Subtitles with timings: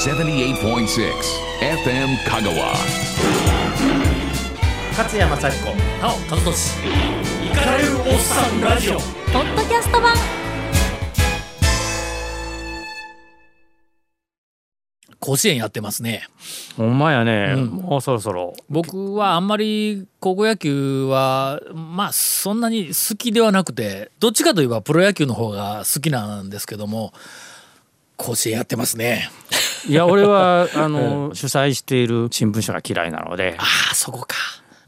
[0.00, 0.56] 78.6
[1.60, 2.72] FM Kagawa.
[4.96, 6.78] 勝山幸子なお和俊。
[7.44, 8.94] イカれるおっさんラジオ。
[8.94, 9.00] ポ
[9.40, 10.14] ッドキャスト版。
[15.18, 16.26] 甲子園やってますね。
[16.78, 18.54] ほんまやね、もうそろそろ。
[18.70, 27.12] 僕はあんまり高校野球はまあそんなに好きではなくてどっちかといえばプロ野球の方が好きなんですけども
[28.16, 29.30] 甲子園やってますね
[29.88, 34.36] いや 俺はあの主催している新聞社が嫌いなのでああそこか。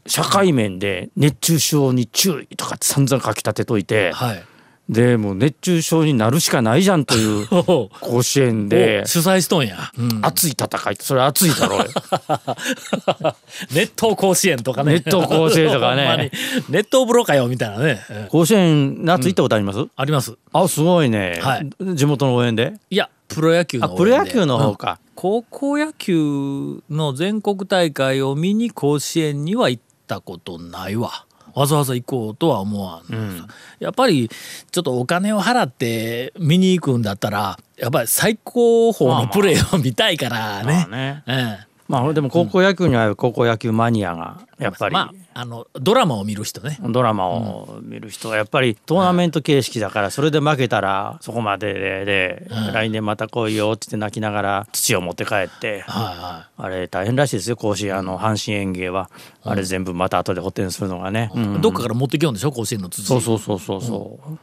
[0.05, 4.43] 社会面で熱中症に注意とかって散々書き立てといて、はい
[4.89, 9.03] でもう熱中症になるしかないじゃんという お甲子園で。
[9.05, 10.19] 主催しとんや、うん。
[10.21, 10.95] 熱い戦い。
[10.99, 11.85] それ熱いだろうよ。
[13.71, 14.93] 熱湯甲子園とかね。
[14.95, 16.31] 熱湯甲子園とかね。
[16.69, 20.37] 熱湯風呂かよみたいなね、え甲子園夏行ったことあります、あります。
[20.51, 21.69] あすごいね、はい。
[21.95, 22.73] 地元の応援で？
[22.89, 33.47] いやプロ野球のプロ野球の方か、高校野球の全国大会を見に甲子園には行ったことないわわざわざ行こうとは思わん、
[33.79, 41.23] やっぱりちょっとお金を払って見に行くんだったらやっぱり最高峰のプレーを見たいからね,、まあね。
[41.27, 46.77] ええまあでも高校野球には高校野球マニアがやっぱり、まああのドラマを見る人ね。
[46.89, 59.09] ドラマを見る人はやっぱりトーナメント形式だからそれで負けたらそこまででで来年また来いよって言って泣きながら土を持って帰ってはあれ大変らしいですよ甲子園あの阪神園芸は。
[59.45, 64.37] あれ全部また後で補填するのがね、どっかから持ってきよんでしょ甲子園の土そうそうそうそうそう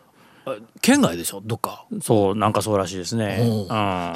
[0.80, 1.40] 県外でしょ？
[1.44, 1.84] どっか。
[2.02, 3.38] そうなんかそうらしいですね。
[3.42, 3.66] おう。
[3.68, 4.12] うん。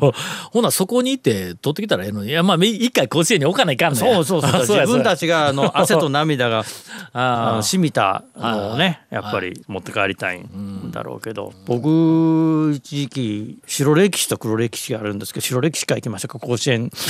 [0.52, 2.30] ほなそこに行って取ってきたらええのに。
[2.30, 6.64] いやまあ一回甲子園に置かないかんねそうそうそう 自や分たちがあの 汗と涙が
[7.12, 10.40] あ染みたのをねやっぱり持って帰りたい。
[10.40, 16.90] んだろうけど僕一時期白歴史と黒歴史があるんですけど白歴史から行きましょうか甲子園。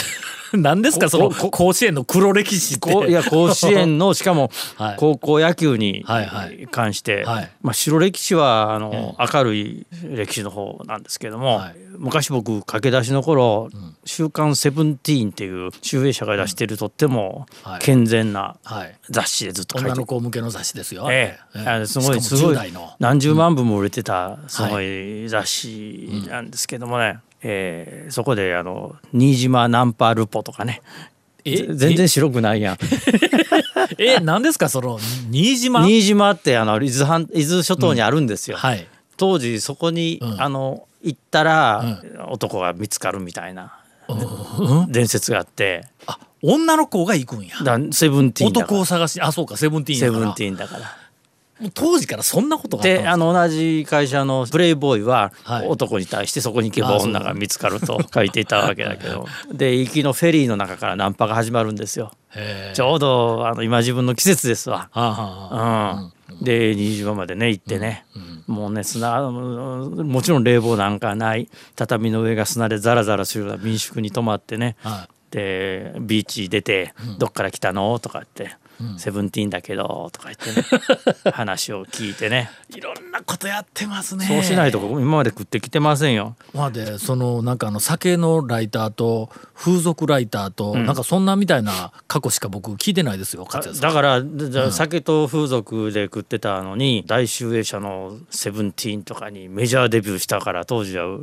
[0.52, 3.08] 何ですかその甲子園の黒歴史って。
[3.08, 4.96] いや甲子園の しかもはい。
[4.98, 6.04] 高校野球に
[6.70, 11.76] 関して、はいまあ、白歴史はあの明るい歴史の方なんですけども、はい。
[11.98, 13.68] 昔僕駆け出しの頃
[14.04, 17.80] 「週刊セブンティーン」っていう集英社が出しているとってもはい。
[17.80, 18.96] 健全なはい。
[19.08, 21.06] 雑誌でずっと書い女ての子向けの雑誌ですよ。
[21.10, 21.86] ええ。
[21.86, 22.90] すごいすごい10代の。
[22.98, 30.82] 何十万部も売れてたすごい雑誌なんですけどもね、えーそこであの「新島ナンパルポ」とかね。
[31.44, 31.56] え？
[31.56, 32.78] ぜ全然白くないやん。
[33.98, 34.18] え？
[34.22, 34.68] 何ですか？
[34.68, 34.98] その
[35.30, 35.82] 新島？
[35.86, 38.56] 新島ってあの伊豆半伊豆諸島にあるんですよ。
[38.58, 38.86] はい。
[39.16, 40.40] 当時そこに、うん。
[40.42, 43.72] あの行ったら、男が見つかるみたいな、
[44.88, 45.86] 伝説があって。
[46.06, 47.54] あ女の子が行くんや。
[47.62, 48.74] だセブンティーンだから。
[48.74, 50.96] 男を探しあそうかセブンティーンセブンティーンだから。
[51.74, 55.68] 当時からそんなことがであの同じ会社のプレイボーイははい。
[55.68, 59.26] 男に対してそこに行けば女が見つかると 書いていたわけだけど。
[59.52, 62.12] で行きのフェリーの中からナンパが始まるんですよ。
[62.74, 64.88] ちょうどあの今自分の季節ですわ。
[64.92, 66.10] はあはあはあ。
[66.30, 68.04] うん、で新島までね行ってね、
[68.46, 71.48] もうね砂もちろん冷房なんかない。
[71.76, 78.56] 畳の上が砂でザラザラするような民宿に泊まってね、はでビーチ出て「どっから来たの?」とか言って
[78.98, 80.66] 「セブンティーンだけど」とか言ってね。
[81.32, 82.50] 話を聞いてね。
[82.74, 84.26] いろんなことやってますね。
[84.26, 86.36] そうしないと今まで食ってきてませんよ。
[86.54, 93.46] まあでそのなんかあの酒のライターと風俗ライターと、なんかそんなみたいな過去しか僕聞いてないですよ
[93.80, 101.18] だからじゃあ酒と風俗で食ってたのに大集英社の「セブンティーンとかにメジャーデビューしたから当時はう。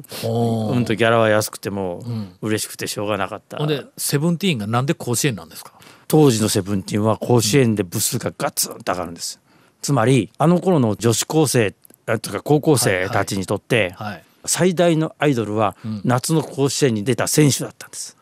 [0.80, 2.04] んとギャラは安くても
[2.42, 5.74] 嬉しくてしょうがなかった、ほんでセブンティーンがなんで甲子園なんですか？
[6.08, 9.40] 当時のセブンティーンは甲子園で部数がガツンと上がるんです。
[9.82, 11.76] つまりあの頃の女子高生
[12.06, 15.76] あとか高校生たちにとってはい最大のアイドルは
[16.06, 18.16] 夏の甲子園に出た選手だったんです。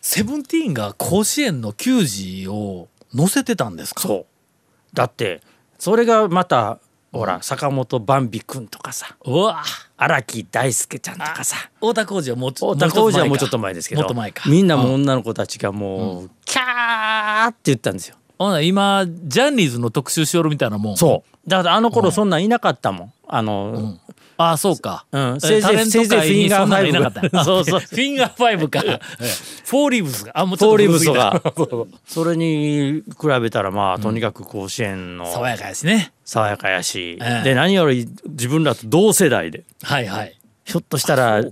[0.00, 4.02] セブンティーンが甲子園の球児を乗せてたんですか？
[4.02, 4.26] そう。
[4.94, 5.40] だって
[5.80, 6.78] それがまた
[7.14, 9.16] ほら坂本ばんび君とかさ。
[9.24, 9.62] うわ。
[9.96, 11.56] 荒木大輔ちゃんとかさ。
[11.76, 14.02] 太田浩二はもうちょ太田浩二はもうちょっと前前ですけど。
[14.02, 14.48] もっと前か。
[14.48, 18.16] みんなもう女の子たちがもうキャーって言ったんですよ。
[18.62, 20.96] 今ジャニーズの特集しよるみたいなもん。
[20.96, 21.48] そう。
[21.48, 23.12] だからあの頃そんなんいなかったもん。
[23.26, 23.96] あの、
[24.36, 25.36] ああそうか、うん。
[25.36, 27.28] えせいぜいフィンガーファイブ。
[27.28, 27.44] った。
[27.44, 27.80] そうそう。
[27.80, 28.82] フィンガーファイブか。
[28.84, 29.26] ええ。
[29.64, 30.32] フォーリーブスが。
[30.34, 31.40] あもうちフォーリょっと古すぎブスが。
[31.40, 36.12] たそれに比べたらまあとにかく甲子園の爽やかやしね。
[36.24, 37.44] 爽やかやし、ええ。
[37.44, 39.64] で何より自分らと同世代で。
[39.82, 40.38] はいはい。
[40.64, 41.42] ひょっとしたら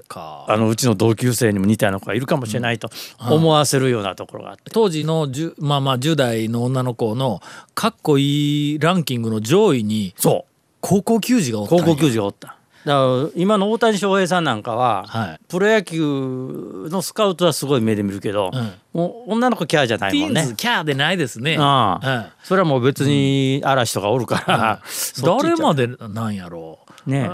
[0.48, 2.88] あのうちの同級生にも似たような子がいるかもしれないと
[3.20, 7.42] 思わせるようなところがあって、当時の10まあまあ10代の女の子の
[7.74, 10.52] かっこいいランキングの上位にそう。
[10.80, 15.40] 高校球児がおった高校球児がおっただから今の大谷翔平さんなんかは、はい。
[15.48, 18.72] プロ野球のスカウトはすごい目で見るけど、ん。
[18.92, 20.54] もう女の子キャーじゃないもんね。
[20.56, 21.56] キャーでないですね。
[21.58, 27.10] ああうんそれはもう別に嵐とかおるから、う 誰までなんやろう。
[27.10, 27.28] ね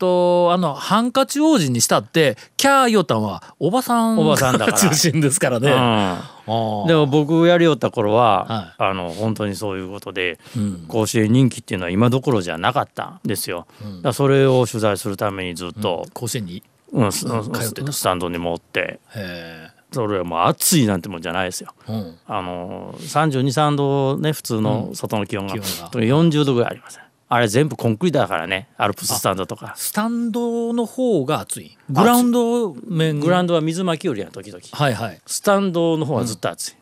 [0.00, 4.78] とあのハンカチ王子にしたってキャーヨタンはおばさんおばさんだから。
[4.78, 5.70] 中心ですからね。
[5.72, 6.54] あうん。
[6.84, 10.86] ーでも僕やりよった頃は、はあの本当にそういうことで、ん。
[10.88, 13.66] 甲子園人気っていうのは今どころじゃなかったんですよ。
[14.02, 16.62] だそれを取材するためにずっと、甲子園に？
[16.92, 18.98] うんスタンドに持って。
[19.14, 21.72] へそれはもう暑いなんてもんじゃないですよ。
[21.88, 21.92] え。
[21.92, 22.18] うん。
[22.26, 26.18] あの323度ね普通の外の気温が,、気温が。
[26.18, 26.98] 40度ぐらいあります
[27.32, 31.78] あれ全部コンクリだからねアルプススタンドとかスタンドの方が暑い。
[31.88, 33.20] グラウンド面。
[33.20, 35.20] グラウンドは水巻きよりや時々はいはい。
[35.26, 36.74] スタンドの方はずっと暑い。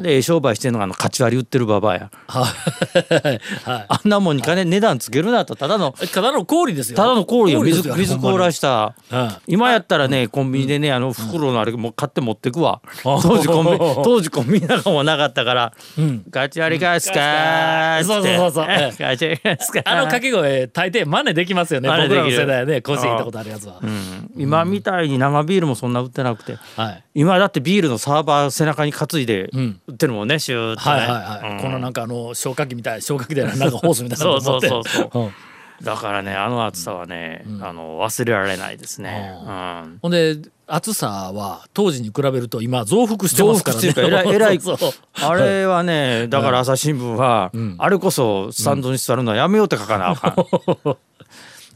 [0.00, 2.10] でええ商売してるのがあのカチ割り売ってるババアや。
[2.26, 3.20] はい。
[3.22, 3.86] はい。
[3.88, 6.96] あんなもんに金値段つけるなとただのただの氷ですよ。
[6.96, 7.62] ただの氷よ。
[7.62, 8.94] 水水凍らした。
[9.10, 12.80] うん今やったらねコンビニでねあの袋のあれもう買って持ってくわ。
[13.02, 18.14] 当時コンビニ 当時コンビニなんかもなかったからうん「ガチ割り返すかー」っつって。
[18.14, 18.66] そうそうそうそう。
[18.66, 21.88] ガチ割り返すかーあの掛け声大抵真似できますよね。
[21.88, 22.22] 真似できる。
[22.24, 23.80] 僕らの世代はね、甲子園行ったことあるやつは。
[23.82, 24.30] うん。
[24.36, 26.56] 今みたいに生ビールもそんな売ってなくて。
[26.76, 27.04] はい。
[27.14, 30.96] 今だってビールのサーバー背中に担いでん売ってるもんねシューッとね。
[30.96, 31.56] はいはいはい。
[31.56, 31.60] うん。
[31.62, 34.68] このなんかあの消火器みたい、消火器でなんかホースみたいなの持って。
[34.68, 35.24] そうそうそう。
[35.24, 35.32] うん。
[35.82, 39.98] だからねあの暑さはね、あの忘れられないですね、うん。
[40.02, 40.36] ほんで
[40.66, 43.94] 暑さは当時に比べると今増幅してますからね。
[43.96, 44.60] えらい えらい。
[44.60, 50.34] そうそうあれはねだから朝日新聞は、あれこそスタンドに座るのはやめようって書かなあかん、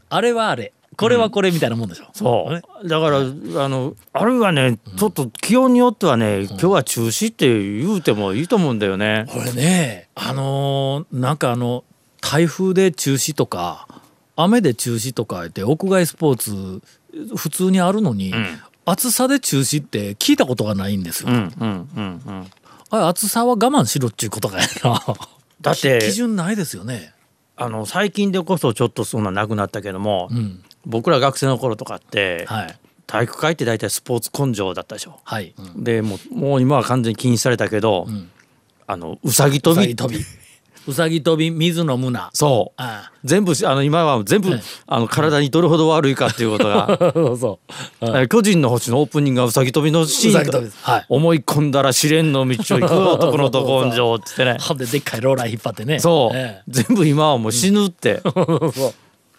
[0.09, 2.05] あれはあれ、これはこれみたいなもんでしょ？
[2.13, 2.49] そ
[2.83, 3.23] うだからあ
[3.69, 11.83] のあるいはねちょっと気温によってはね、今日は中止って言うてもいいと思うんだよね、これね、あのーなんかあの
[12.21, 13.87] 台風で中止とか
[14.35, 16.81] 雨で中止とか言って屋外スポーツ
[17.35, 18.33] 普通にあるのに、
[18.85, 21.29] 暑さで中止って聞いたことがないんですよ。
[21.29, 22.47] うんうんうんうん
[22.89, 25.01] あれ暑さは我慢しろっちゅうことかやな。
[25.61, 27.13] だって基準ないですよね。
[27.55, 30.63] あの最近でこそちょっとそんななくなったけども、うん。
[30.85, 32.79] 僕ら学生の頃とかって、はい。
[33.05, 35.19] 体育会って大体スポーツ根性だったでしょ。
[35.23, 35.53] はい。
[35.57, 38.31] うんでもうもう今は完全に禁止されたけど、ん
[38.87, 40.25] あのうさぎ跳びうさぎ跳び。
[40.85, 42.19] うさぎ跳び、水の胸。
[42.33, 46.97] そうあ全部あの今は全部、はいあの体にどれほど悪いかっていうことがあ。
[47.13, 47.59] そうそ
[48.01, 48.17] う。
[48.17, 55.99] え巨人の星のオープニングがうさぎ跳びのシーンはい思い込んだら試練の道を行く男のど根性って言ってね ででっかいローラー引っ張ってね。
[55.99, 58.31] そう、え全部今はもう死ぬって、 う。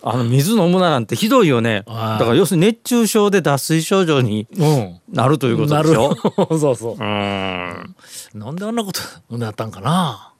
[0.07, 5.01] あの水飲むななんてひどいよねだはいから要するに熱中症で脱水症状にうん。
[5.13, 6.15] なるということでしょ？
[6.59, 6.97] そうそうう。
[7.03, 7.97] ん
[8.35, 9.01] なんであんなこと
[9.39, 10.33] なったんかな。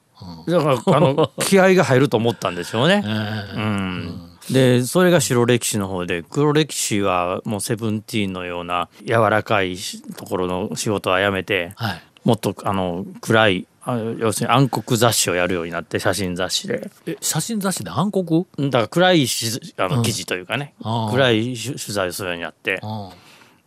[0.47, 3.09] だからあの 気合が入ると思ったんでしょうねえ。
[3.53, 4.21] えうん
[4.51, 9.75] でそれが白歴史の方で黒歴史はもうセブンティーンのような柔らかい
[10.17, 12.01] ところの仕事はやめてはい。
[12.23, 18.47] もっとあの暗いあ要するに暗黒雑誌をやるようになって写真雑誌でえ写真雑誌で暗黒？
[18.57, 23.09] だから暗いしあの記事というかね、ああ暗い取取材をするようになってうん。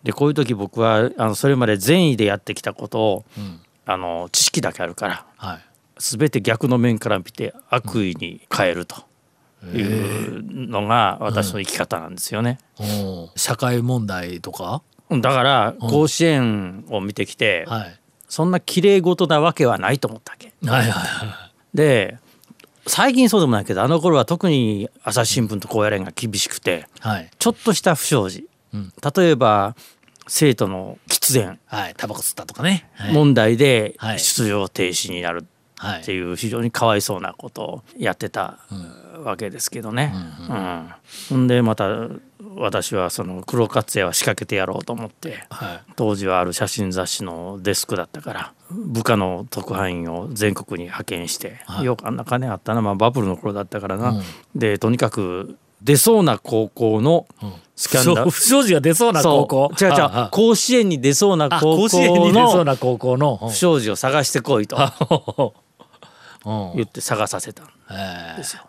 [0.03, 5.59] でこういう時僕はあのそれまで善意でやってきたことを、んあの知識だけあるからはい。
[5.99, 8.97] 全て逆の面から見て悪意に変えると
[9.75, 12.59] いうのが私の生き方なんですよね。
[12.79, 14.83] うん社会問題とか？
[15.11, 18.01] だから甲子園を見てきて、はい。
[18.29, 20.53] そんな綺麗事なわけはないと思ったわけ。
[20.67, 22.19] はいはいはで
[22.87, 27.09] 最近そうでもないけどあの頃は特に朝日新聞と高野連が厳しくてい。
[27.09, 27.31] はい。
[27.39, 29.77] ちょっとした不祥事、うん例えば
[30.31, 31.95] 生徒の喫煙はい。
[31.97, 32.89] タバコ吸ったとかね。
[32.95, 33.13] はい。
[33.13, 38.59] 問題ではい出場停止になるはいっていう非常にかわいそうなことをやってた
[39.23, 40.13] わけですけどね。
[40.49, 40.89] うん
[41.31, 42.09] ほんでまた
[42.57, 45.93] 私はその黒活也は仕掛けてやろうと思ってはい。
[45.97, 51.85] 当時はある写真雑誌のデスクだったから部下の特派員を全国に派遣して、はい。
[51.85, 54.23] よくあんな金あったな、まあ、バブルの頃だったからな、
[54.55, 57.27] でとにかく出そうな高校の
[57.75, 59.71] スキャンダル、不祥事が出そうな高校？
[59.81, 60.31] 違う違う。
[60.31, 63.37] 甲子園に出そうなあ高甲子園に校の出そうな高校の？
[63.37, 65.55] 不祥事を探してこいと
[66.45, 66.73] うん。
[66.77, 68.63] 言って探させたんえですよ。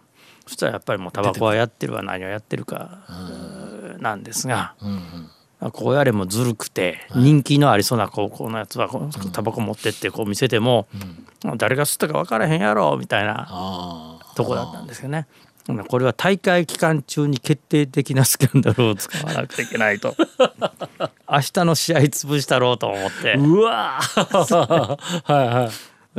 [0.46, 3.00] そしたらやっぱりもうタバコはやってるわ何をやってるか
[4.00, 4.76] なんですが、
[5.74, 8.90] こうやれもずるくて人気のありそうな高校のやつは
[9.34, 10.88] タバコ持ってってこう見せても、
[11.58, 15.28] 誰が吸ったか分からへんやろみたいなあとこだったんですよね。
[15.88, 20.16] これは大会期間中に決定的なスキャンダルを使わなくちゃいけないと。
[21.30, 23.36] 明日の試合潰したろうと思って。
[23.36, 24.98] うわー。
[25.32, 25.70] はいはい。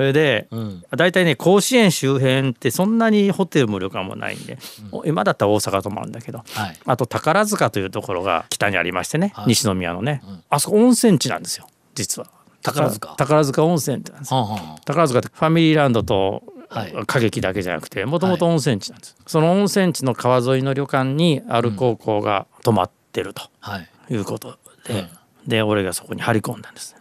[0.01, 0.83] それで、ん。
[0.97, 4.57] 大体ね甲子園周辺ってそんなにホテルも旅館もないんで、
[5.05, 6.79] 今だったら大阪泊まるんだけど、はい。
[6.87, 9.49] あと宝塚というところが北にありましてね、はい。
[9.49, 12.31] 西宮のね、あそこ温泉地なんですよ実は。
[12.63, 13.15] 宝塚？
[13.19, 14.41] 宝塚温泉ってなんですよ。
[14.41, 16.93] はんはん宝塚ってファミリーランドとはい。
[16.93, 23.89] 歌劇だけじゃなくてもともと温泉地なんです、その温泉地の川沿いの旅館にある高校が泊まってるとはい。
[24.09, 24.17] い。
[24.17, 25.09] うことで、うん。
[25.47, 26.95] で俺がそこに張り込んだんです。
[26.95, 27.01] ね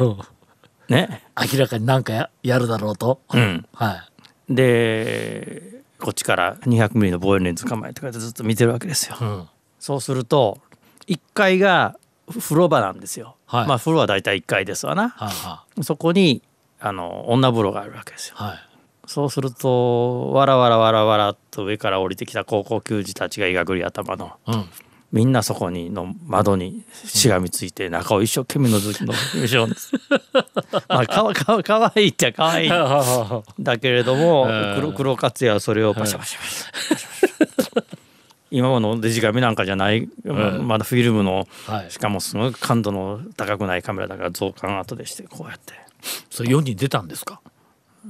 [0.90, 3.66] 明らかに何かややるだろうと、うん。
[3.72, 4.04] は
[4.48, 4.54] い。
[4.54, 9.48] でこっちから200ミリの望遠レンズ構えてこうやってずっと見てるわけですよ、うん。
[9.78, 10.58] そうすると
[11.06, 11.96] 1階が
[12.28, 13.68] 風呂場なんですよ、はい。
[13.68, 15.10] まあ風呂は大体1階ですわな。
[15.10, 16.42] はいはそこに
[16.80, 18.36] あの女風呂があるわけですよ。
[18.40, 18.58] いはい。
[19.06, 24.32] そうするとわらわらわらわらっと上から降りてきた高校球児たちがいがぐり頭の。
[24.46, 24.64] うん
[25.12, 29.92] みんなそこにの窓にしがみついて中を一生懸命覗きのしょんです。
[30.88, 32.68] まあかわかわかわいいっちゃかわいい。
[33.60, 34.74] だけれどもうん。
[34.76, 37.84] 黒黒勝也はそれをパシャパシャパシャ
[38.52, 40.08] 今のデジカメなんかじゃない。
[40.24, 41.90] ままだフィルムのはい。
[41.90, 45.74] しかもすごい感度の高くないカメラだから増刊後でしてこうやって。
[46.30, 47.40] それ世に出たんですか？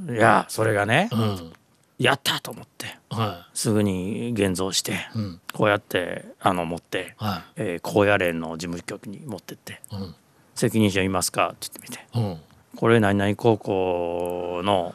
[0.09, 1.53] いやそれがねうん
[2.01, 5.41] やったと思ってはすぐに現像していうん。
[5.53, 10.15] こうやってあの持って、はえー高野連の事務局に持ってっていうん
[10.55, 12.07] 「責任者いますか?」って言ってみて。
[12.15, 12.41] うん
[12.77, 14.95] 「これ何々高校の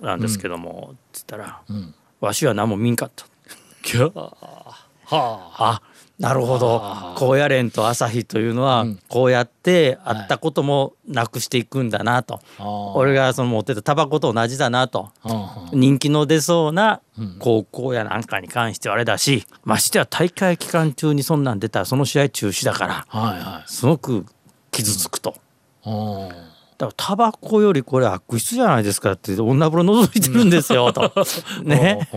[0.00, 3.24] なんですけども」っつったらうん「わしは何も見んかった」
[4.14, 4.34] は
[5.06, 5.50] あ。
[5.58, 5.82] あ
[6.20, 6.82] なるほど。
[7.16, 12.92] 高野連と朝日というのはこうやってあったこともなくしていくんだなと、あー。
[12.94, 15.08] 俺がその持ってたタバコと同じだなと。
[15.24, 17.00] うん人気の出そうな
[17.38, 23.70] 高校やなんかに関してはあれだしましてや大会期間中にそんなん出たらその試合中止だからはいはい。
[23.72, 24.26] すごく
[24.70, 25.36] 傷つくと。
[25.86, 26.28] うん。
[26.28, 26.36] だか
[26.86, 31.12] らタバコよりこれ悪質じゃないですかって女風呂覗いてるんですよと。
[31.64, 32.08] ね。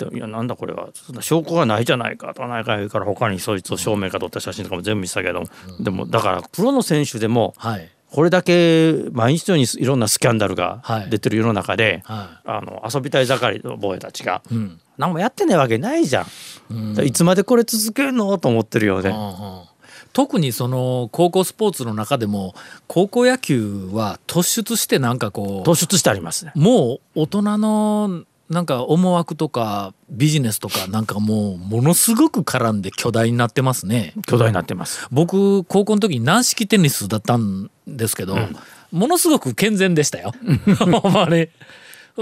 [0.00, 0.88] うんでいやなんだこれは。
[1.20, 2.46] 証拠がないじゃないかと。
[2.46, 5.44] ないか言うから他にそいつを正面から撮った写真とかも全部見せたけど、
[5.80, 7.90] でもだからプロの選手でもはい。
[8.10, 11.10] これだけ毎日のようにいろんなスキャンダルがはい。
[11.10, 14.80] 出てる世の中で、はあの遊びたい盛りのボーイたちがいうん。
[14.98, 16.26] 何もやってないわけないじゃん。
[16.70, 17.04] うん。
[17.04, 19.10] いつまでこれ続けるのと思ってるよね。
[19.10, 19.62] うんうん。
[20.12, 22.54] 特にその高校スポーツの中でも
[22.86, 26.52] 高校野球は突出してなんかこ突出してありますね。
[26.54, 34.12] うもう大人のなんか思惑とかビジネスとかなんかもうものすごく絡んで巨大になってますね。
[34.26, 35.08] 巨大になってます。
[35.10, 38.36] 僕高校の時に軟式テニスだったんですけど、
[38.92, 40.32] ものすごく健全でしたよ。
[40.78, 41.48] ほん まに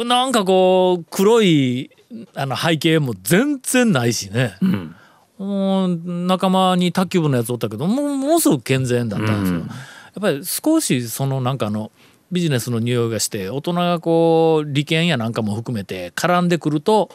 [0.06, 1.90] なんかこう黒い
[2.34, 4.56] あの背景も全然ないしね。
[4.60, 6.26] うん。
[6.28, 9.58] 仲間に卓球部のやつおったけどもうものすごく健全だったんですよ。
[9.58, 9.70] うん
[10.14, 11.90] やっぱり少しそのなんかあの
[12.32, 17.10] ビジネスの匂いがして大人がこう利権やなんかも含めて絡んでくると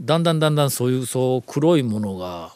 [0.00, 2.52] だんだんだんだんそういうそう黒いものが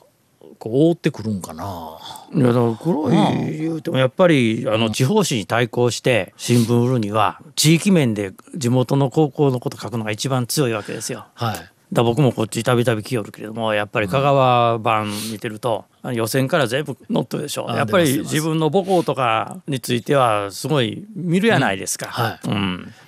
[0.59, 1.99] こう覆ってくるんかな。
[2.33, 11.27] いやだから黒い言うてもやっぱりあの地方紙に対抗して新聞売るには地域面で地元の高校のこと書くのが一番強いわけですよ。
[11.35, 11.71] はい。
[11.93, 22.39] だ僕もこっちたびたび来よるけれどもやっぱり香川版見てると、あの予選から全部載ってるでしょあやっぱり自分の母校とかについてはすごい見るやないですか。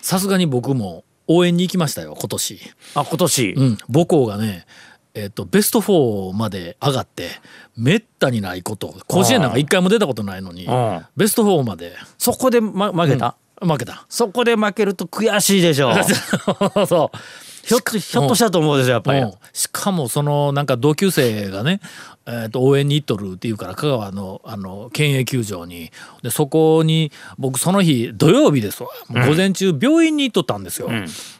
[0.00, 2.60] さすがに僕も応援に行きましたよ今年。
[2.94, 4.66] あ今年、うん、母校がね、
[5.14, 7.28] えっとベスト4まで上がって
[7.76, 8.94] めったにないこと。
[9.06, 11.06] 甲子園なんか一回も出たことないのにうん。
[11.16, 11.96] ベスト4まで。
[12.18, 14.04] そこで、ま、負けた、負けた。
[14.08, 15.94] そこで負けると悔しいでしょ
[16.86, 17.18] そう
[17.64, 17.98] ひょっと
[18.34, 19.24] したと思うですよやっぱり。
[19.52, 21.80] しかもそのなんか同級生がね、
[22.26, 25.90] えー、と応援に行っとるっていうから香川のあの県営球場に
[26.22, 30.88] でそこに僕その日土曜日ですわ午前中病院に行っとったんですよ。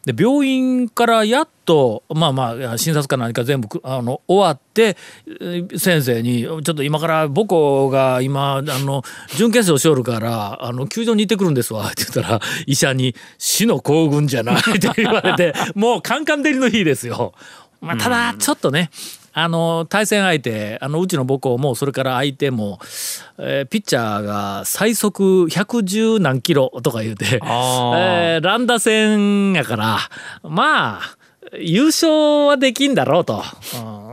[0.05, 4.97] で病院からやっとまあまあ診察か何か全部くあの終わって
[5.27, 9.03] えー先生に「ちょっと今から母校が今あの
[9.37, 17.35] 準決勝しよるからあの球場に行ってくるんですわ」 って言ったら医者に「死の行軍じゃない」って言われてもうカンカン照りの日ですよ。
[17.81, 18.91] まあ、ただちょっとね
[19.33, 22.79] あの対戦相手あのうちの母校もそれから相手も、
[23.39, 29.99] えーピッチャーが最速110何キロとか言うて、えー乱打戦やから
[30.43, 31.17] まあ
[31.59, 33.43] 優勝はできんだろうと、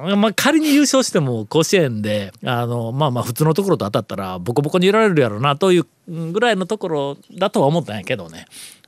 [0.06, 0.20] うん。
[0.20, 8.46] まあ、仮に優勝しても甲子園であのまあまあ普通のところと当たったらボコボコにいられるやろうなといううんぐらいのところだとは思ったんやけどね、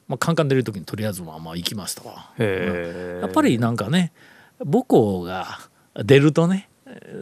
[0.08, 2.32] まあ、カンカン出る時にとりあえずまあまあ行きましたわ。
[2.40, 4.12] へやっぱりなんかね
[4.60, 5.60] 母校が
[5.96, 6.70] 出るとね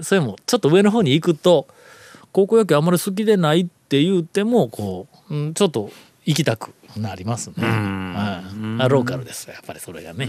[0.02, 1.68] それもちょっと上の方に行くと
[2.32, 5.90] 高校野球あんまり好きでないって言ってもこう、うん、ちょっと
[6.26, 8.78] 行きたくなりますね、うん。
[8.80, 9.50] あローカルです。
[9.50, 10.28] やっぱりそれがね、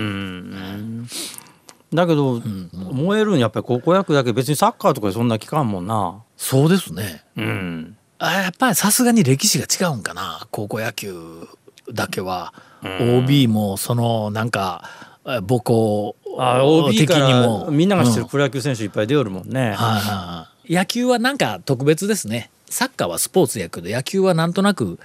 [1.93, 2.41] だけど、
[2.73, 6.23] 燃えるんやっぱり高校野球だけ別にサッカーとかでそんな期間もんな。
[6.37, 7.25] そうですね。
[7.37, 7.97] うん。
[8.19, 10.47] あやっぱりさすがに歴史が違うんかな。
[10.51, 11.49] 高校野球
[11.93, 12.53] だけは。
[12.83, 14.89] OB もそのなんか
[15.27, 17.71] え母校あ OB からも。
[17.71, 18.29] みんなが知ってるうん。
[18.29, 20.75] プロ野球選手いっぱい出よるもんね、はいはいはい。
[20.75, 22.51] 野球はなんか特別ですね。
[22.69, 25.01] サッカーはスポーツやけど野球はなんとなく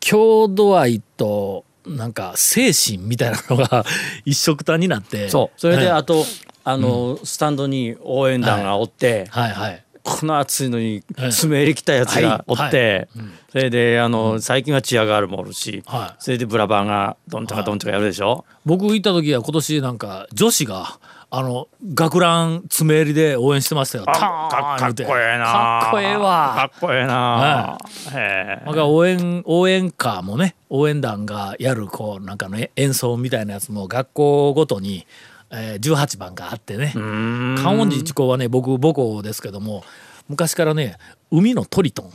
[0.00, 3.84] 郷土愛となんか精神みたいなのが
[4.24, 5.28] 一緒くたになって。
[5.28, 5.60] そう。
[5.60, 6.24] それではいあと、
[6.64, 13.26] あの、スタンドに応援団がおって、はいはいこの暑いのにはい爪入れきたやつがおって、はい。
[13.52, 16.22] それであの、最近はチアガールもおるし、はい。
[16.22, 20.98] それでブラバーがどんちゃかどんちゃかやるでしょ、僕行った時は今年なんか女子が
[21.30, 24.04] あの学ラン爪襟で応援してましたよ。
[24.06, 25.44] かかっこええな。
[25.44, 26.54] かっこええわ。
[26.56, 27.78] かっこええな、
[28.14, 28.64] へえ。
[28.64, 35.06] なんか応援応援歌もね応援団がやるこうなんかね演奏みたいなやつも学校ごとに、
[35.50, 36.92] えー、18番があってね。
[36.94, 39.84] 観音寺一高はね僕母校ですけども
[40.28, 40.98] 昔からね
[41.30, 42.10] 海のトリトン。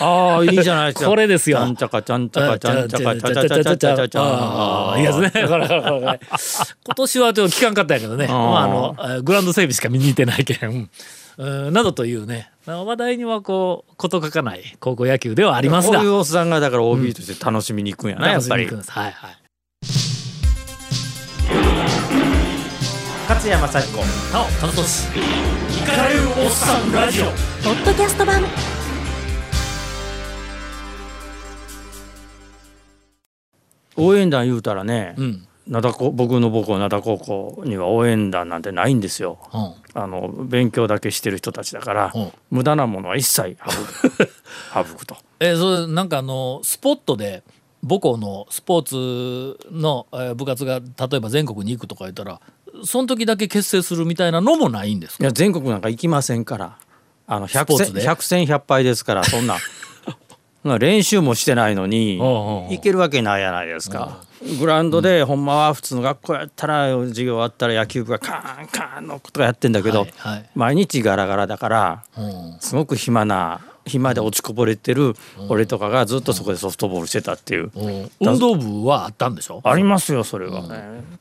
[0.00, 1.08] ああいいじゃないですか。
[1.10, 1.58] これですよ。
[1.58, 4.08] ちゃんちゃかちゃんちゃかちゃんちゃかちゃちゃちゃちゃちゃちゃ。
[4.08, 5.30] ちゃああいいやつね。
[5.36, 8.26] 今年はちょっと聞かんかったんやけどね。
[8.26, 10.90] まああのえーグラウンド整備しか見に行ってないけん。
[11.38, 12.50] うんなどというね。
[12.66, 15.98] 話題にはこう事欠かない高校野球ではありますが。
[15.98, 18.66] こういうおっさんがだから OB として楽しみに行くんやな、やっぱり。
[18.66, 19.42] はいはい
[23.32, 23.96] 勝山幸子
[24.30, 25.20] なお楽しい
[25.82, 27.24] イカれるおっさんラジオ。
[27.64, 28.42] ポッドキャスト版。
[33.96, 35.46] 応援団言うたらね、うん。
[35.66, 39.38] 灘高僕の母校灘高校には応援団なんてないんですよ。
[39.94, 40.02] うん。
[40.02, 42.32] あの勉強だけしてる人たちだから、うん。
[42.50, 43.56] 無駄なものは一切
[44.04, 44.30] 省く
[44.92, 45.16] 省くと。
[45.40, 47.42] えーそれなんかあのスポットで
[47.82, 52.38] 母校のスポーツの、えー部活が例えば全国に行くとか言ったら
[52.84, 55.24] その時だけ結成するみたいなのもないんですか？
[55.24, 56.76] いや全国なんか行きませんから。
[57.26, 58.02] あの百戦スポーツで？
[58.02, 59.56] 百戦百敗ですからそんな。
[60.64, 64.18] まあ練習もしてないのに行けるわけないやないですか。
[64.58, 70.06] グラウンドでほんまは普通の学校やったら授業終わったら野球部がカーンカーンのことがやってんだけど、
[70.56, 72.56] 毎日ガラガラだからうん。
[72.60, 75.14] すごく暇な暇で落ちこぼれてる
[75.48, 77.70] 俺とかがずっとそこでソフトボールしてたっていう。
[77.74, 78.10] うん。
[78.20, 79.60] 運動部はあったんでしょ？
[79.64, 80.62] ありますよそれは。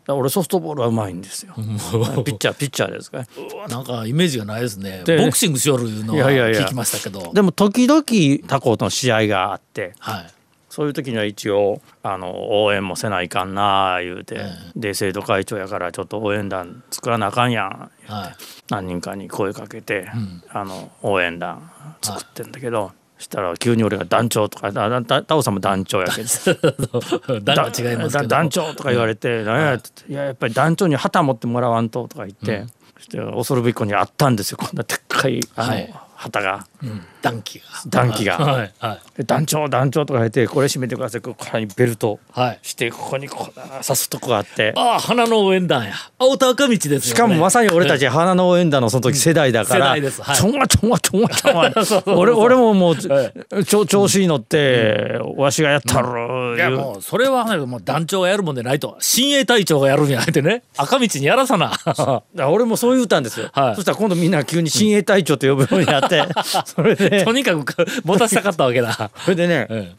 [0.08, 1.54] 俺ソフトボールはうまいんですよ。
[1.56, 3.26] ピッチャーピッチャーですか？
[3.69, 5.02] なんかイメージがないですね。
[5.06, 7.32] でボクシングしよるのは聞きましたけど。
[7.34, 8.04] でも時々
[8.47, 10.28] 他校との試合があってはい
[10.71, 14.39] そういう時には一応あの応援もせないかんなあ言うて、
[14.77, 18.36] で生徒会長やからちょっと応援団作らなあかんやんはい。
[18.69, 20.07] 何人かに声かけて、
[20.49, 21.69] あの応援団
[22.01, 28.27] 作ってんだけど、したら急に俺が団長とかあだだタオさんも団長やけど 段が違いますけど。
[28.27, 30.13] だ団長とか言われて「何や?」ってい。
[30.13, 36.67] ややっぱり団長に旗持ってもらわんと」とか言って、そして恐るべき子にあったんですよこんなでっかいあの、はい旗が。
[36.84, 37.01] うん。
[37.21, 37.65] 暖気が。
[37.88, 38.38] 暖気が。
[38.38, 39.17] はいはい。
[39.17, 41.21] で団長団長とか言ってこれ締めてください。
[41.21, 42.60] ここにベルトはい。
[42.62, 43.53] してここにこう
[43.84, 44.73] 刺すとこがあって。
[44.75, 45.93] ああ花の応援団や。
[46.19, 50.21] 青田赤道ですよ、ね、しかもまさに俺たち花の応援団のその時世代だから、世代です。
[50.21, 50.36] はい。
[50.36, 66.11] ちょんわちょんわちょんわちょんわそうそうそう俺俺ももうはちょ調子に乗って、わしがやったろ、いやもうそれはねもう団長がやるもんでないと親衛隊長がやるんじゃないってね赤道にやらさなだから俺もそう言うたんですよ、はいそしたら今度みんな急に親衛隊長と呼ぶようになって
[66.65, 67.24] それで。
[67.24, 69.95] とにかく持たせたかったわけだ、それでねええ。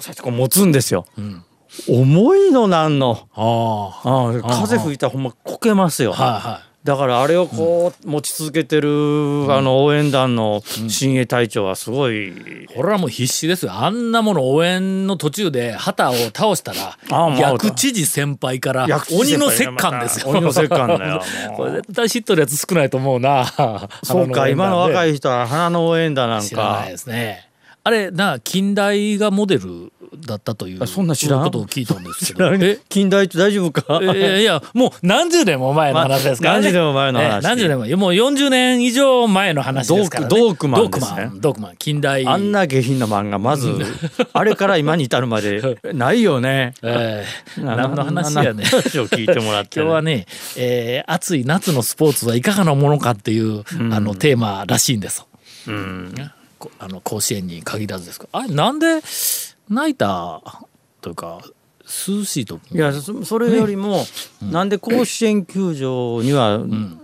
[0.00, 1.06] 最初こう持つんですよ、
[1.88, 3.28] 重いのなんの。
[3.34, 8.88] あああ風吹いたらほんまこけますよ、あはいはいだからあれをこう持ち続けてる、
[9.50, 13.72] あの応援団の親衛隊長はすごい、これはもう必死ですよ。
[13.72, 20.28] あんなもの応援の途中で旗を倒したらあもう薬知事先輩から鬼の折檻ですよ。
[20.30, 21.22] 鬼の折檻だよ
[21.54, 23.44] これ絶対知っとるやつ少ないと思うな。
[24.02, 26.46] そうか今の若いい人は花の応援団なんか。
[26.48, 27.49] 知らないですね
[27.82, 29.92] あれな近代がモデル
[30.26, 31.44] だったというあそんな知らん？
[31.44, 32.52] ことを聞いたんですけど。
[32.52, 32.78] え？
[32.88, 34.00] 近代って大丈夫か？
[34.02, 37.34] いやいやもう何十年も前の話ですから何十年も前の話。
[37.36, 40.28] ええ何十年ももう40年以上前の話ですからね。
[40.28, 41.30] ドークマンですね。
[41.36, 42.26] ドークマン近代。
[42.26, 43.72] あんな下品な漫画まず
[44.32, 46.74] あれから今に至るまでないよね。
[46.82, 47.24] え
[47.56, 47.60] え。
[47.62, 48.64] 何の話やね。
[48.64, 50.26] 話を聞いてもらって、今日はね、
[50.58, 55.24] えー暑い夏のスポーツはいかがなものかっていう、あのテーマらしいんです。
[55.68, 56.22] うん、こ
[56.78, 58.28] あの甲子園に限らずですか？
[58.32, 59.00] あれなんで
[59.68, 60.42] 泣いた？
[61.00, 61.40] というか
[61.84, 62.60] 涼しいと？
[62.72, 64.04] いやそそれよりも、
[64.42, 66.58] なんで甲子園球場には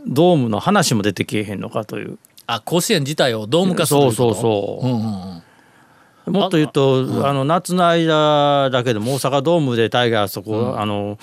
[0.06, 2.18] ドームの話も出てけえへんのかという。
[2.46, 4.86] あ甲子園自体をドーム化するそうそうそう。
[4.86, 5.42] うんうん
[6.26, 6.32] うん。
[6.32, 11.18] もっと言うとあ、の夏の間だけでも大阪ドームでタイガースとこ、あの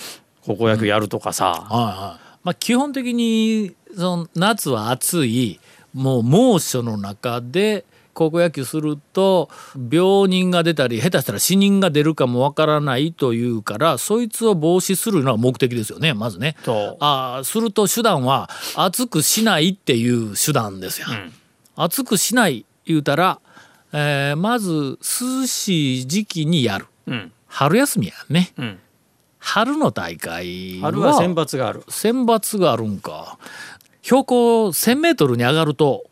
[0.46, 2.40] 高校野球やるとかさ、はいはい。
[2.44, 5.60] まあ、基本的にその夏は暑い
[5.94, 9.50] もう猛暑の中で高校野球すると
[9.92, 16.56] 病人が出たり下手したら死人が出るかもわからないというからそいつを防止するのが目的ですよねまずね。
[17.00, 21.08] あすると手段は暑くしないっていう手段ですよ。
[21.76, 23.40] 暑くしない言うたら、
[23.92, 26.88] えーまず涼しい時期にやる。
[27.08, 27.32] うん。
[27.48, 28.52] 春休みやね。
[28.58, 28.80] うん、
[29.40, 31.84] 春の大会春は選抜がある。
[31.90, 33.38] 選抜があるんか。
[34.02, 36.04] 標高1,000メートルに上がると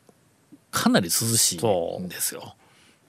[0.71, 2.55] かなり涼しいんですよ。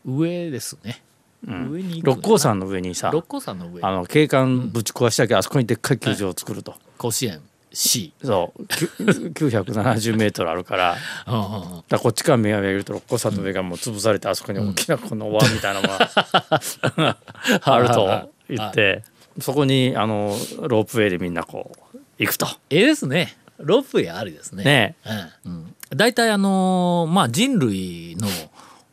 [0.05, 1.03] 上ですね、
[1.47, 2.07] 上に行く。
[2.07, 3.83] 六甲山の上にさ六甲山の上。
[3.83, 7.41] あの景観ぶち壊したけどあそこにでっかい球場を作ると、甲子園
[7.73, 8.67] C そう。
[8.67, 10.97] きゅ970メートルあるから。
[11.27, 11.51] うんうんうん。
[11.53, 17.17] だからこっちから目が見えると六甲山の上がもう潰されてあそこに大きなこの輪みたいなのが
[17.63, 19.03] あると言って
[19.41, 22.47] そこにあのロープウェイでみんなこう行くと。
[22.71, 24.65] ええですねロープウェイありですね。
[24.65, 24.97] ね。
[25.45, 25.53] うん。
[25.53, 28.27] うん大体あのーまあ人類の、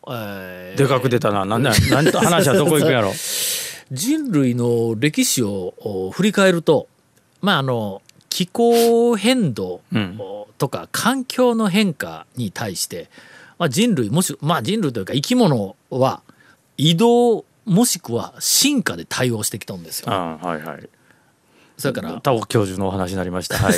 [0.10, 1.46] えーでかく出たな。
[1.46, 3.14] なんだ何と話はどこ行くんやろ。
[3.92, 6.88] 人類の歴史をお振り返ると
[7.42, 9.82] まああの気候変動
[10.58, 13.10] とか環境の変化に対して、
[13.58, 16.22] まあ、人類もしまあ人類というか生き物は
[16.78, 20.12] 移動もしくは進化で対応してきたんですよ。
[20.12, 20.90] あはいはい
[21.80, 22.20] それから。
[22.22, 23.58] 田尾教授のお話になりました。
[23.64, 23.74] はい。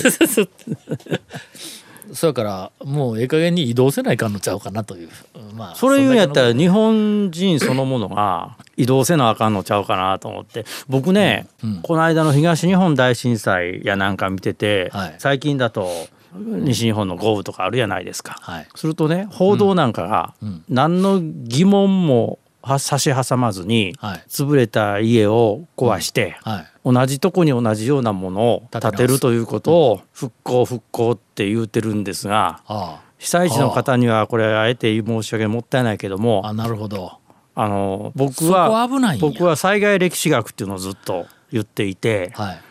[2.14, 5.10] それからもうええ加減に移動せないかんのちゃうかなという、
[5.56, 10.66] まあ、それ言うんやったら日本人そのものが移動せなあかんのちゃうかなと思って。
[10.90, 11.48] 僕ね、
[11.84, 15.16] この間の東日本大震災やなんか見てて、はい。
[15.20, 15.90] 最近だと
[16.34, 18.38] 西日本の豪雨とかあるじゃないですか。
[18.42, 18.68] はい。
[18.76, 20.34] するとね報道なんかが
[20.68, 22.38] 何の疑問もは
[22.80, 24.24] 差し挟まずに、はい。
[24.28, 26.68] 潰れた家を壊して、はい。
[26.84, 37.20] 同じとこに同じようなものを建てるということを復興復興って言うてるんですがあ被災地の方にはこれあえて申し訳もったいないけどもああなるほど。
[37.54, 38.88] あの僕そは
[39.20, 42.62] 僕は災害歴史学っていうのをずっと言っていて、はい。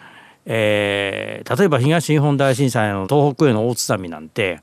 [0.46, 4.60] えー例えば東日本大震災の東北への大津波なんて、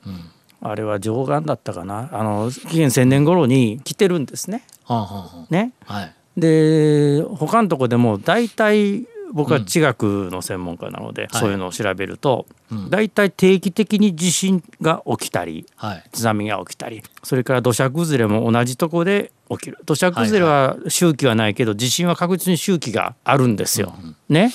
[0.62, 2.10] あれは上岸だったかな。
[2.12, 4.64] あの紀元1000年頃に来てるんですね。
[4.86, 5.74] はんはんはんね。
[5.86, 6.14] はい。
[6.38, 12.46] で他のとこでも大体僕は地学の専門家なので、そういうのを調べると、
[12.90, 16.04] 大体定期的に地震が起きたりはい。
[16.12, 19.80] 津波が起きたりそれから土砂崩れも同じとこで起きる。
[19.86, 23.94] 土砂崩れは周期はないけど地震は確実に周期があるんですよ。
[24.30, 24.52] ね、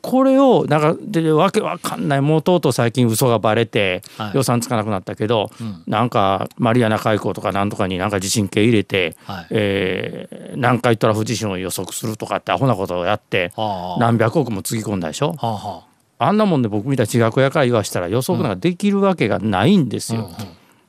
[0.00, 4.32] これをなんかでわけわかんないもうとうとう最近嘘がバレてはい。
[4.34, 5.50] 予算つかなくなったけど、
[5.86, 9.46] なんかマリアナ海溝とかなんとかになんか地震計入れて、はい。
[9.50, 14.00] えー南海トラフ地震を予測するとかってアホなことをやってはあ。
[14.00, 15.32] 何百億もつぎ込んだでしょ？
[15.32, 15.84] はあは
[16.18, 16.30] あ。
[16.32, 20.30] んなもんで僕みたいな地学やから言わしたら予測なんかできるわけがないんですよ。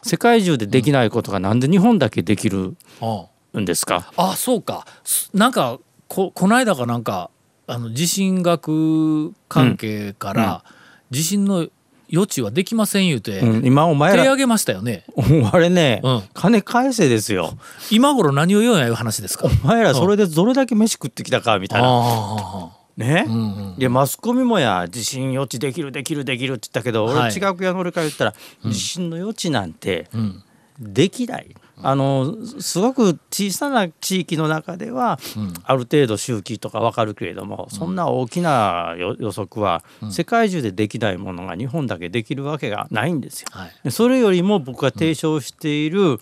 [0.04, 4.12] 世界中でできないことがなんで日本だけできるあはあんですか？
[4.16, 4.86] あそうか。
[5.04, 7.32] すなんかここの間かなんか
[7.68, 10.64] あの地震学関係から、
[11.10, 11.68] 地震の
[12.12, 15.06] 余地はできません言うて、うん、今お前ら手挙げましたよね。
[15.52, 16.24] あれね、うん。
[16.34, 17.58] 金返せですよ。
[17.90, 19.48] 今頃何を言うんやいう話ですか？
[19.64, 21.88] お前らそれでどれだけ飯食ってきたかみたいな。
[21.88, 23.76] あね、あうんうん。
[23.78, 27.32] いやマスコミもや地震予知できるできるできるって言ったけど、はい。
[27.36, 28.34] 俺違う屋の俺から言ったら、
[28.66, 30.44] 地震の予知なんてん。
[30.80, 31.56] できない。
[31.88, 35.20] あのすごく小さな地域の中では、
[35.64, 43.50] ある程度周期とかわかるけれども、そんな大きな予予測は世界中でできないものが日本だけできるわけがないんですよ。
[43.52, 43.72] はい。
[43.84, 46.20] でそれよりも僕が提唱している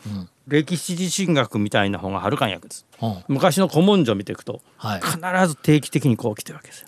[0.49, 2.85] 歴史地震学みたいな方がはるかに役です。
[3.01, 3.23] うん。
[3.29, 5.01] 昔の古文書を見ていくとはい。
[5.01, 6.87] 必ず定期的にこう来てるわけですよ。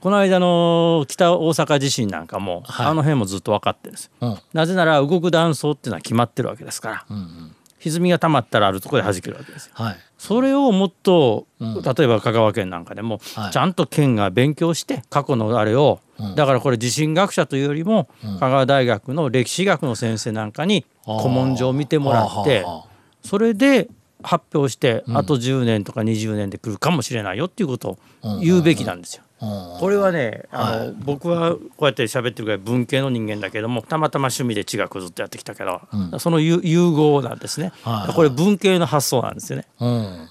[0.00, 2.86] この間の北大阪地震なんかも、はい。
[2.86, 4.10] あの辺もずっと分かってるんです。
[4.20, 4.38] うん。
[4.52, 7.06] なぜなら動く断層っていうのは決まってるわけですから、
[7.80, 9.72] 歪みが溜まったらあるところで弾けるわけですよ。
[9.74, 9.96] はい。
[10.18, 13.52] それをもっと、例えば香川県なんかでも、はい。
[13.52, 16.00] ちゃんと県が勉強して過去のあれを、
[16.36, 22.66] だからこれ地震学者というよりも、香川大学の歴史学の先生なんかに古文書を見てもらって
[23.22, 23.88] それで
[24.22, 29.22] 発表して、あと10年とか20年で来るかもしれないよっていうことを言うべきなんですよ。
[29.40, 35.80] これはねあの、僕はこうやって喋ってるぐらい文系の人間だけどもたまたま趣味で地学ずっとやってきたけど、
[36.18, 38.14] その融融合なんですね、はいはい。
[38.14, 39.66] これ文系の発想なんですよね。
[39.80, 40.28] うん。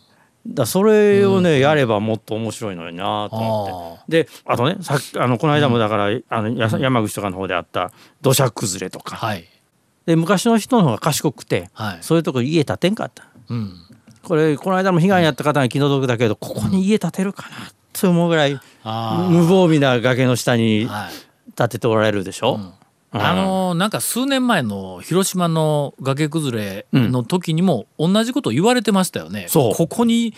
[0.48, 4.26] だそれをね、やればもっと面白いのになと思って。
[4.26, 7.91] であとねさっきあのこの間もだから、あのや山口とかの方であった
[8.22, 9.45] 土砂崩れとか、はい。
[10.06, 11.98] で昔の人の方が賢くて、はい。
[12.02, 13.26] そういうとこ家建てんかった。
[13.50, 13.74] うん。
[14.22, 17.76] これこの間も被害に遭った方が気の毒だけどここに家建てるかなって
[18.07, 21.12] 思うぐらい無防備な崖の下にはい。
[21.55, 22.55] 建てておられるでしょ、
[23.13, 23.19] うん。
[23.19, 29.47] あのなんか数年前の広島の崖崩れの時にも同じこと言われてましたよね。
[29.49, 29.73] そう。
[29.75, 30.33] ここに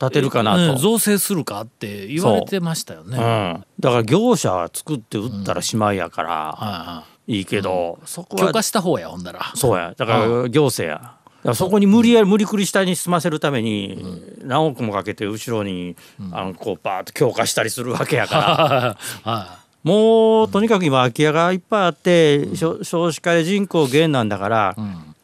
[0.00, 0.72] 建てるかなと。
[0.72, 1.60] うん造成するか？
[1.60, 3.18] って言われてましたよね。
[3.18, 3.20] う。
[3.20, 7.44] はいん、だから業者は作って売ったらしまいやからはいい。
[7.44, 9.52] けど、そこい許は可した方やほんだら。
[9.54, 9.92] そうや。
[9.94, 11.16] だから行政や
[11.54, 15.96] そこに無理やり無理くり下に済ませるために何億もかけて後ろに
[16.30, 18.96] あのこうバーッと強化したりするわけやから。
[19.30, 24.76] はもうとにかく今空き家がいっぱいあって少少子化で人口減なんだから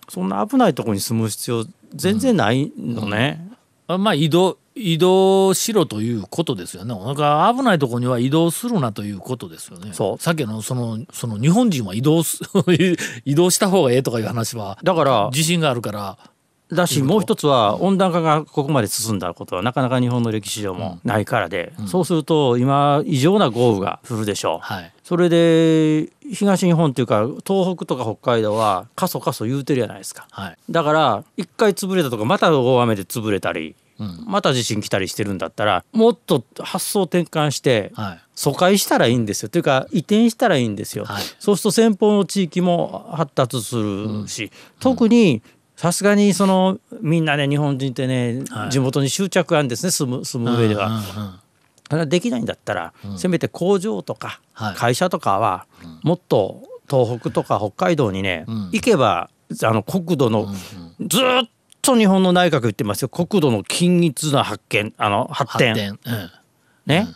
[0.09, 3.48] そんな危ないところに住む必要全然ないのね。
[3.97, 3.99] い。
[3.99, 6.95] まあ移動移動しろということですよね。
[6.95, 9.93] なんか危ないところには移動するなということですよね。
[9.93, 12.41] そうさっきのそのその日本人は移動す
[13.25, 16.19] 移動した方がええとかいう話はだから自信があるから。
[16.73, 24.57] だしもう一つは温暖化がここまで進んだことはなかなか日本の歴史上もないからで、そうすると今異常な豪雨が降るでしょ。
[24.57, 24.93] う、はい。
[25.03, 30.27] それで東日本っていうか東北とか北海道は過疎過疎言うてるじゃないですか。
[30.31, 30.57] はい。
[30.71, 33.75] だから一回潰れたとかまた大雨で潰れたり、
[34.27, 38.21] また地震来たりしてるんだったらもっと発想転換してはい。
[38.35, 39.49] 疎開したらいいんですよ。
[39.49, 41.23] というか移転したらいいんですよ、はい。
[41.41, 45.43] そうすると先方の地域も発達するし、特に
[45.79, 48.71] さすがにそのみんなね日本人ってね、はい。
[48.71, 50.89] 地元に執着あるんですね住む住む上では。
[50.89, 51.05] うんうんうん。
[51.89, 54.75] それはできないんだったら、せめて工場とかはい。
[54.75, 55.67] 会社とかは
[56.03, 59.31] もっと東北とか北海道にね、行けば
[59.63, 60.53] あの国土の、
[61.01, 61.49] ずーっ
[61.81, 63.09] と日本の内閣言ってますよ。
[63.09, 65.97] 国土の均一な発見あの発展。
[66.87, 67.07] ね、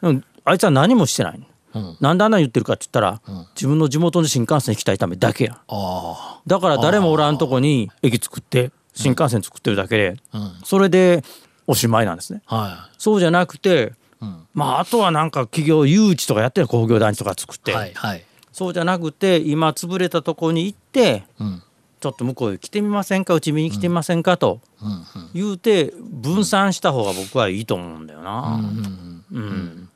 [0.00, 1.46] うんあいつは何もしてない、うん
[2.00, 3.20] なんであんな言ってるかって言ったら、
[3.54, 10.16] 自分の地元の新幹線行きたいためだけやあだから誰もおらんとこに駅作って新幹線作ってるだけで。
[10.64, 11.24] それで
[11.66, 17.60] おしまいなんですねはそうじゃなくて、んまああとはなんか企業誘致とかやってる工業団地とか作っい。
[17.60, 17.92] て、はい。
[17.94, 18.24] はい。
[18.52, 21.62] そうじゃなくて今潰れたとこに行ってうん。
[22.00, 23.32] ちょっと向こうへ来てみませんか？
[23.32, 24.36] うち見に来てみませんか？
[24.36, 24.60] と
[25.34, 28.60] 言うて分散した方が僕はいいと思うんだよな。
[29.30, 29.88] うん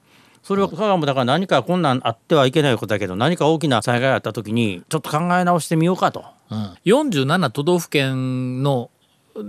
[0.46, 6.24] それは香川もだから何か困難あってはいけないことだけど何か大きな災害があった時にちょっと考え直してみようかと。
[6.50, 6.76] うん。
[6.84, 8.88] 47都道府県の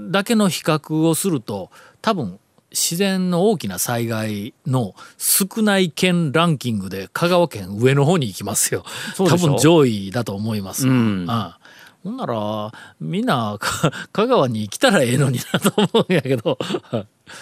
[0.09, 1.69] だけの比較をすると
[2.01, 2.39] 多分
[2.71, 8.83] 自然の大きな災害の少ない県ランキングで香川県上の方に行きますよ。
[9.17, 10.87] 多分上位だと思います。
[10.87, 11.67] うんああ
[12.03, 16.57] ほんならみんなか香川に来たらええのになと思うんやけど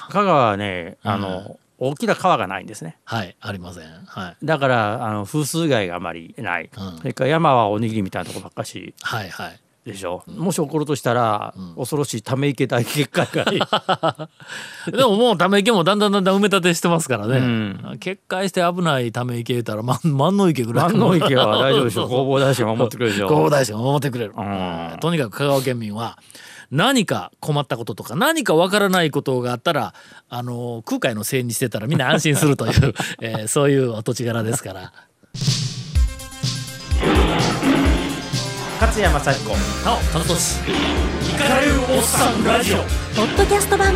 [0.09, 2.97] 香川はねあの、大きな川がないんですね。
[3.03, 3.83] はいありません。
[4.05, 4.45] はい。
[4.45, 6.97] だからあの風水害があまりない、うん。
[6.97, 8.93] それから山はおにぎりみたいなとこばっかし。
[9.01, 9.59] はいはい。
[9.85, 14.29] でしょ、もし起こるとしたら、恐ろしいため池大決壊が
[14.91, 17.97] でももうため池もだんだんだんだん埋め立てしてますからね、ん。
[17.99, 22.07] 決壊して危ないため池たら万万の池ぐらい万能池は大丈夫でしょ。
[22.09, 23.27] 弘法大師が守ってくれるでしょ。
[23.27, 24.97] 広報大使が守ってくれる、ん。
[24.99, 26.17] とにかく香川県民は
[26.71, 29.93] 何か困ったこととか何かわからないことがあったら
[30.29, 34.93] あの空海のせいにしてたらみんな安心するという、 えーそういうお土地柄ですから。
[38.81, 39.49] 勝山幸子。
[39.85, 42.77] なお田中氏イカれるおっさんラジオ。
[43.15, 43.93] ポッドキャスト版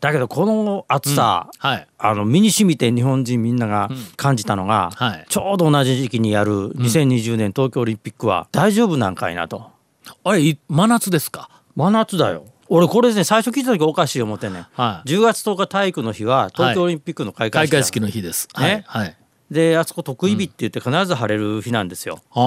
[0.00, 1.86] だけどこの暑さ、はい。
[1.98, 5.26] あの身に染みて日本人みんなが感じたのが、はい。
[5.28, 9.70] ちょうど同じ時期にやる2020年東京オリンピックは大丈夫なんかいなと。
[10.24, 11.50] あれい真夏ですか？
[11.74, 12.44] 真夏だよ。
[12.68, 15.08] 俺これね最初聞いた時おかしい思ってんねん、はい。
[15.08, 18.48] 10月10日体育の日は東京オリンピックの開会式だ、開会式の日です。
[18.58, 18.84] ね。
[18.86, 19.04] はい。
[19.04, 19.16] はい。
[19.50, 22.40] であそこ得意日って言って必ず晴れる日なんですよ、う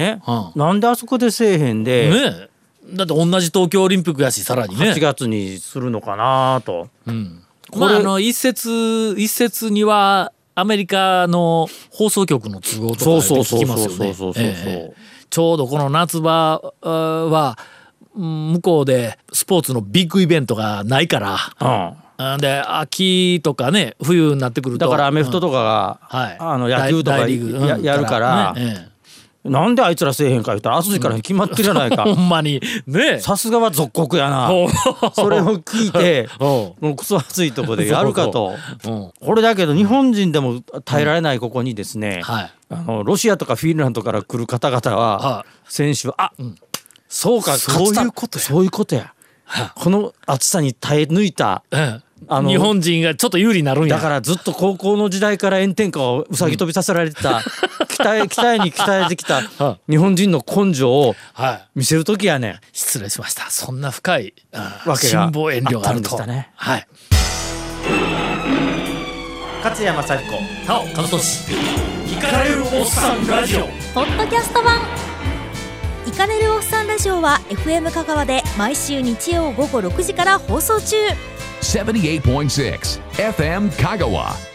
[0.00, 0.58] ん。
[0.58, 2.49] なんであそこでせえへんで、ねえ
[2.84, 4.90] だって同じ東京オリンピックやしさらにね。
[4.90, 7.42] 8月にするのかなと、うん。
[7.70, 13.86] これまああの一説一説にはアメリカの放送局の都合とか聞きます
[14.22, 14.94] よね。
[15.30, 17.58] ちょうどこの夏場は
[18.16, 21.36] うん向こうでスポーツのビッグイベントがないから。
[21.60, 21.96] うん。
[22.22, 24.86] あで秋とかね冬になってくると。
[24.86, 27.58] だからアメフトとかが、はい、あの野球とか大大リーグ。
[27.58, 27.66] うん。
[27.66, 28.86] ややるからね。
[28.86, 28.89] え
[29.44, 32.04] なんであいつらせえへんか言ったら暑いから決まってるじゃないか。
[32.06, 32.60] え ほんまに。
[32.86, 34.50] ねさすがは属国やな。
[35.14, 38.54] それを聞いて もうクソ暑いとこでやるかと。
[38.84, 39.10] うん。
[39.18, 42.52] これだけど日本人でも耐えられないここにですね、はい。
[42.68, 46.32] あのロシアとかフィンランドから来る方々はは選手はあ、
[47.08, 48.44] そうかそういうことや。
[48.44, 49.12] そういうことや
[49.74, 53.96] この暑さに耐え抜いたうんあの日本人がちょっと有利になるんや。
[53.96, 57.38] だからずっと高校の時代から炎天下をうさぎ飛びさせられてた、
[57.88, 59.40] 鍛え鍛えに鍛えてきた
[59.88, 61.60] 日本人の根性をはい。
[61.74, 62.60] 見せる時やねん。
[62.72, 63.50] 失礼しました。
[63.50, 66.22] そんな深いあわけが辛抱遠慮があると。
[66.22, 66.50] あね。
[66.54, 66.86] はい。
[69.64, 70.32] 勝山幸子
[70.68, 71.40] なおカブトシ
[72.06, 73.66] 聞かれるおっさんラジオ。
[73.94, 75.09] ポッドキャスト版
[76.20, 80.94] かれるおっさんラジオは FM 香川で毎週日曜午後6時から放送中。
[81.62, 84.49] 78.6 FM 香川